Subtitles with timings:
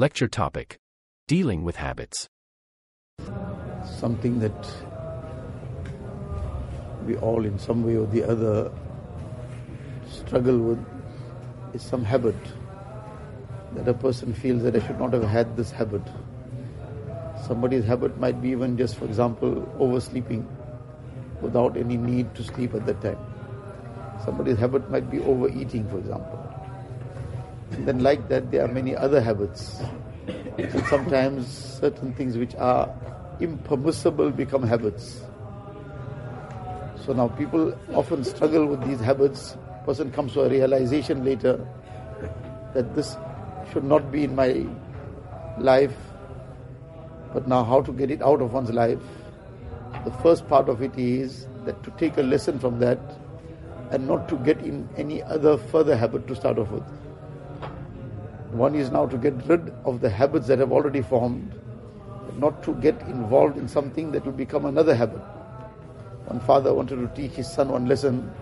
[0.00, 0.78] Lecture topic
[1.26, 2.28] Dealing with Habits.
[3.84, 4.68] something that
[7.04, 8.70] we all, in some way or the other,
[10.08, 10.78] struggle with
[11.74, 12.36] is some habit
[13.74, 16.02] that a person feels that I should not have had this habit.
[17.48, 20.46] Somebody's habit might be even just, for example, oversleeping
[21.40, 23.18] without any need to sleep at that time.
[24.24, 26.47] Somebody's habit might be overeating, for example.
[27.70, 29.80] Then, like that, there are many other habits.
[30.56, 32.92] And sometimes certain things which are
[33.40, 35.22] impermissible become habits.
[37.04, 39.56] So now people often struggle with these habits.
[39.84, 41.66] Person comes to a realization later
[42.74, 43.16] that this
[43.72, 44.66] should not be in my
[45.58, 45.94] life.
[47.32, 49.00] But now how to get it out of one's life?
[50.04, 52.98] The first part of it is that to take a lesson from that
[53.90, 56.84] and not to get in any other further habit to start off with.
[58.50, 61.52] One is now to get rid of the habits that have already formed,
[62.38, 65.20] not to get involved in something that will become another habit.
[66.26, 68.32] One father wanted to teach his son one lesson,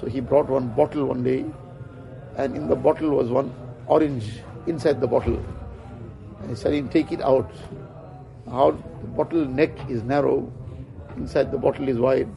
[0.00, 1.44] so he brought one bottle one day,
[2.36, 3.54] and in the bottle was one
[3.86, 5.40] orange inside the bottle.
[6.40, 7.50] And he said, Take it out.
[8.50, 10.52] How the bottle neck is narrow,
[11.16, 12.28] inside the bottle is wide.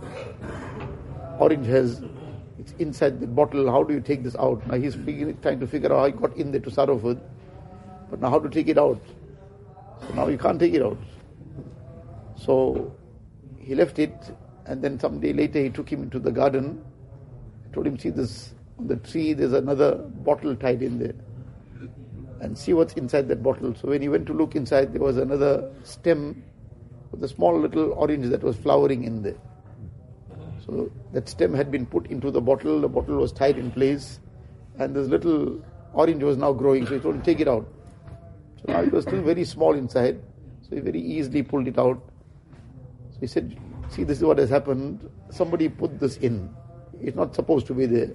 [1.40, 2.02] Orange has
[2.68, 3.72] it's inside the bottle.
[3.72, 4.66] How do you take this out?
[4.68, 4.96] Now he's
[5.42, 6.90] trying to figure out how he got in there to start.
[8.10, 9.02] But now how to take it out?
[10.02, 10.98] So now you can't take it out.
[12.36, 12.94] So
[13.58, 14.16] he left it,
[14.66, 16.84] and then some day later he took him into the garden.
[17.74, 19.34] told him, see this on the tree.
[19.34, 21.14] There's another bottle tied in there,
[22.42, 23.76] and see what's inside that bottle.
[23.76, 26.44] So when he went to look inside, there was another stem
[27.12, 29.38] with a small little orange that was flowering in there.
[30.68, 34.20] So that stem had been put into the bottle, the bottle was tied in place,
[34.78, 36.86] and this little orange was now growing.
[36.86, 37.66] So he told him, take it out.
[38.58, 40.22] So now it was still very small inside,
[40.62, 42.02] so he very easily pulled it out.
[43.12, 43.58] So he said,
[43.90, 45.10] see, this is what has happened.
[45.30, 46.54] Somebody put this in.
[47.00, 48.12] It's not supposed to be there.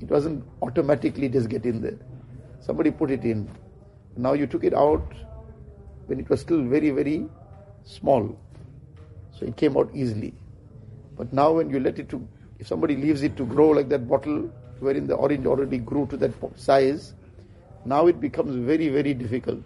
[0.00, 1.98] It doesn't automatically just get in there.
[2.60, 3.48] Somebody put it in.
[4.16, 5.14] Now you took it out
[6.06, 7.26] when it was still very, very
[7.84, 8.38] small.
[9.32, 10.34] So it came out easily.
[11.20, 12.26] But now when you let it to,
[12.58, 16.16] if somebody leaves it to grow like that bottle, wherein the orange already grew to
[16.16, 17.12] that size,
[17.84, 19.62] now it becomes very, very difficult.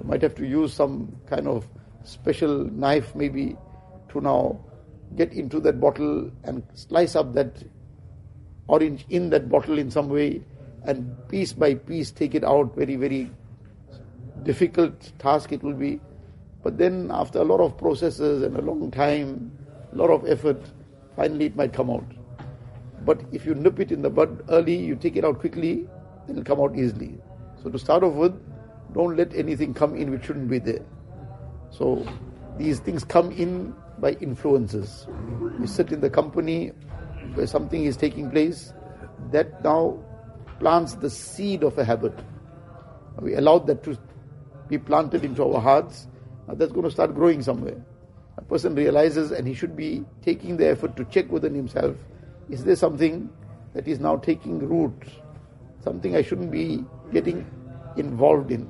[0.00, 1.68] You might have to use some kind of
[2.04, 3.54] special knife maybe
[4.12, 4.58] to now
[5.14, 7.62] get into that bottle and slice up that
[8.66, 10.40] orange in that bottle in some way
[10.84, 13.30] and piece by piece take it out very, very
[14.42, 16.00] difficult task it will be.
[16.62, 19.52] But then after a lot of processes and a long time,
[19.92, 20.62] a lot of effort,
[21.18, 22.04] finally it might come out.
[23.04, 25.86] But if you nip it in the bud early, you take it out quickly,
[26.26, 27.18] then it'll come out easily.
[27.62, 28.40] So to start off with,
[28.94, 30.84] don't let anything come in which shouldn't be there.
[31.70, 32.06] So
[32.56, 35.06] these things come in by influences.
[35.60, 36.68] You sit in the company
[37.34, 38.72] where something is taking place,
[39.32, 39.98] that now
[40.60, 42.14] plants the seed of a habit.
[43.20, 43.98] We allowed that to
[44.68, 46.06] be planted into our hearts.
[46.48, 47.84] That's going to start growing somewhere.
[48.48, 51.94] Person realizes and he should be taking the effort to check within himself
[52.50, 53.28] is there something
[53.74, 54.94] that is now taking root?
[55.84, 57.46] Something I shouldn't be getting
[57.96, 58.68] involved in?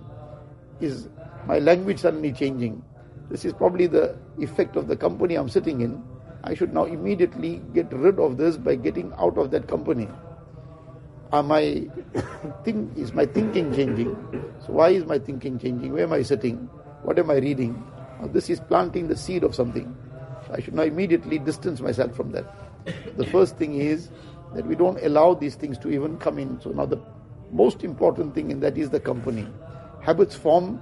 [0.80, 1.08] Is
[1.46, 2.82] my language suddenly changing?
[3.30, 6.02] This is probably the effect of the company I'm sitting in.
[6.42, 10.08] I should now immediately get rid of this by getting out of that company.
[11.32, 11.88] Am I
[12.64, 14.16] think is my thinking changing?
[14.66, 15.92] So why is my thinking changing?
[15.92, 16.56] Where am I sitting?
[17.02, 17.84] What am I reading?
[18.26, 19.96] This is planting the seed of something.
[20.52, 22.44] I should now immediately distance myself from that.
[23.16, 24.10] The first thing is
[24.54, 26.60] that we don't allow these things to even come in.
[26.60, 27.00] So now the
[27.52, 29.46] most important thing in that is the company.
[30.00, 30.80] Habits form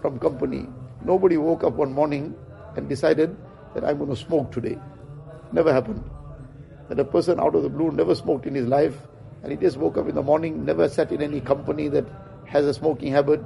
[0.00, 0.66] from company.
[1.04, 2.34] Nobody woke up one morning
[2.76, 3.36] and decided
[3.74, 4.78] that I'm going to smoke today.
[5.52, 6.02] Never happened.
[6.88, 8.96] That a person out of the blue never smoked in his life
[9.42, 12.06] and he just woke up in the morning, never sat in any company that
[12.46, 13.40] has a smoking habit,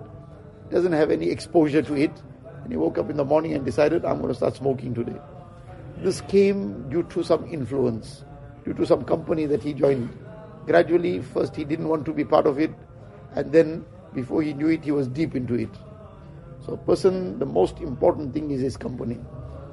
[0.71, 2.13] doesn't have any exposure to it,
[2.63, 5.17] and he woke up in the morning and decided, I'm going to start smoking today.
[5.99, 8.25] This came due to some influence,
[8.65, 10.09] due to some company that he joined.
[10.67, 12.71] Gradually, first he didn't want to be part of it,
[13.35, 13.85] and then
[14.15, 15.71] before he knew it, he was deep into it.
[16.65, 19.19] So, a person, the most important thing is his company.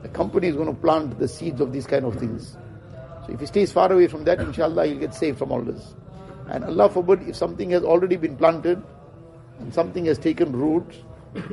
[0.02, 2.58] The company is going to plant the seeds of these kind of things.
[3.26, 5.96] So, if he stays far away from that, inshallah, he'll get saved from all this.
[6.50, 8.82] And Allah forbid, if something has already been planted
[9.60, 10.86] and something has taken root,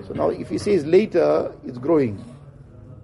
[0.06, 2.22] so now if he says later it's growing,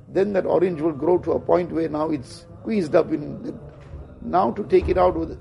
[0.08, 3.58] then that orange will grow to a point where now it's squeezed up in.
[4.22, 5.38] Now to take it out with,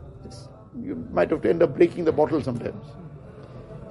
[0.82, 2.86] you might have to end up breaking the bottle sometimes.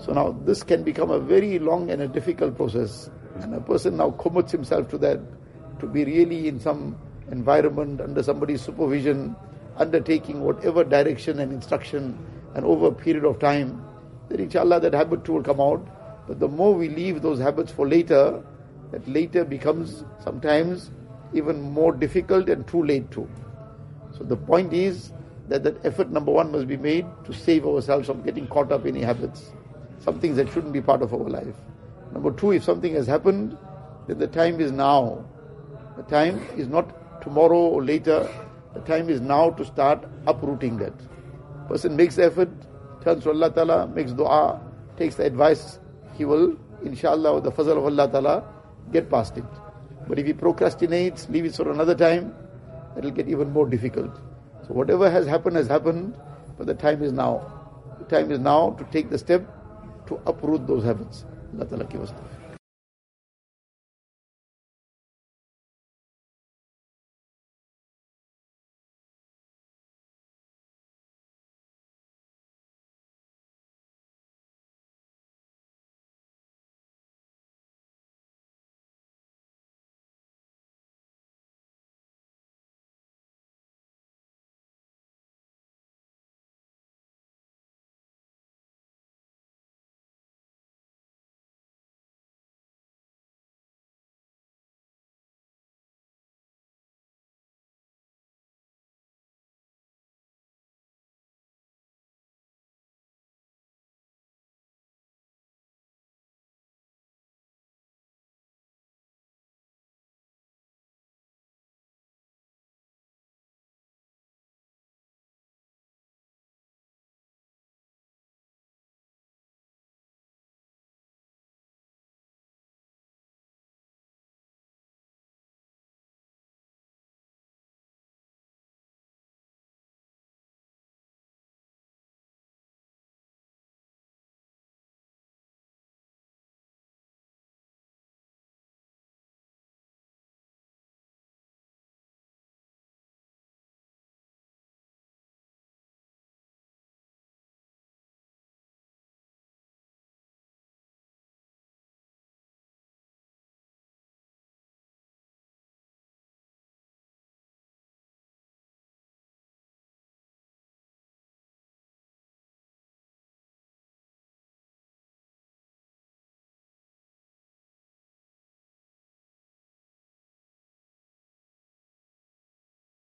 [0.01, 3.11] So now this can become a very long and a difficult process.
[3.41, 5.21] And a person now commits himself to that,
[5.81, 6.97] to be really in some
[7.31, 9.37] environment, under somebody's supervision,
[9.77, 12.19] undertaking whatever direction and instruction,
[12.55, 13.85] and over a period of time,
[14.29, 15.87] then inshallah that habit will come out.
[16.29, 18.43] But the more we leave those habits for later,
[18.93, 20.91] that later becomes sometimes
[21.33, 23.29] even more difficult and too late too.
[24.17, 25.13] So the point is
[25.49, 28.85] that that effort number one must be made to save ourselves from getting caught up
[28.85, 29.53] in habits,
[30.01, 31.55] some things that shouldn't be part of our life.
[32.13, 33.57] Number two, if something has happened,
[34.07, 35.25] then the time is now.
[35.97, 38.29] The time is not tomorrow or later.
[38.75, 40.93] The time is now to start uprooting that.
[41.69, 42.51] Person makes effort,
[43.03, 44.61] turns to Allah Ta'ala, makes dua,
[44.97, 45.79] takes the advice,
[46.19, 48.45] he will, inshallah, with the fazl of Allah Ta'ala,
[48.93, 49.45] get past it.
[50.09, 52.35] But if he procrastinates, leave it for another time,
[52.97, 54.15] it will get even more difficult.
[54.67, 56.17] So whatever has happened has happened,
[56.57, 57.33] but the time is now.
[58.01, 59.47] The time is now to take the step
[60.09, 61.25] to uproot those habits.
[61.55, 62.13] Allah Ta'ala give us